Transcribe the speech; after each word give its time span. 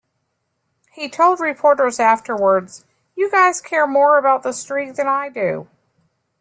He 0.89 1.07
told 1.09 1.39
reporters 1.39 1.99
afterwards, 1.99 2.85
You 3.15 3.29
guys 3.29 3.61
care 3.61 3.85
more 3.85 4.17
about 4.17 4.41
the 4.41 4.51
streak 4.51 4.95
than 4.95 5.07
I 5.07 5.29
do. 5.29 5.67